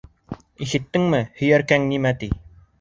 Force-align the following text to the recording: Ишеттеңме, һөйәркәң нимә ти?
Ишеттеңме, 0.67 1.21
һөйәркәң 1.43 1.89
нимә 1.95 2.17
ти? 2.25 2.35